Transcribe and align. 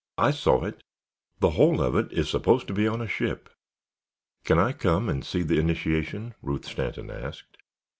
I 0.17 0.31
saw 0.31 0.63
it—the 0.65 1.51
whole 1.51 1.79
of 1.79 1.95
it 1.95 2.11
is 2.11 2.27
supposed 2.27 2.65
to 2.69 2.73
be 2.73 2.87
on 2.87 3.01
a 3.01 3.07
ship." 3.07 3.51
"Can 4.43 4.57
I 4.57 4.71
come 4.73 5.07
and 5.09 5.23
see 5.23 5.43
the 5.43 5.59
initiation?" 5.59 6.33
Ruth 6.41 6.65
Stanton 6.65 7.11
asked. 7.11 7.57